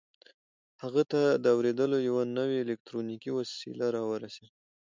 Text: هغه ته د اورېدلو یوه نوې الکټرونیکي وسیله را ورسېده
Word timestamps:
هغه 0.83 1.03
ته 1.11 1.21
د 1.43 1.45
اورېدلو 1.55 1.97
یوه 2.07 2.23
نوې 2.37 2.57
الکټرونیکي 2.61 3.29
وسیله 3.37 3.85
را 3.95 4.03
ورسېده 4.09 4.51